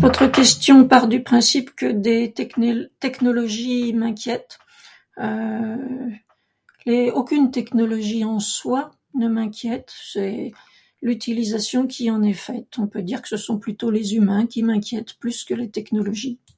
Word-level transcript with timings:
Votre 0.00 0.26
question 0.26 0.86
part 0.86 1.08
du 1.08 1.22
principe 1.22 1.74
que 1.74 1.86
des 1.86 2.30
technil 2.34 2.90
technologies 3.00 3.94
m'inquiètent, 3.94 4.58
euh... 5.16 5.76
mais 6.84 7.10
aucune 7.10 7.50
technologie 7.50 8.22
en 8.24 8.38
soi 8.38 8.90
ne 9.14 9.28
m'inquiète, 9.28 9.94
c'est 10.12 10.52
l'utilisation 11.00 11.86
qui 11.86 12.10
en 12.10 12.22
est 12.22 12.34
faite, 12.34 12.76
on 12.78 12.86
peut 12.86 13.02
dire 13.02 13.22
que 13.22 13.28
ce 13.28 13.38
sont 13.38 13.58
plutôt 13.58 13.90
les 13.90 14.14
humains 14.14 14.46
qui 14.46 14.62
m'inquiètent, 14.62 15.14
plus 15.14 15.42
que 15.44 15.54
les 15.54 15.70
technologies. 15.70 16.38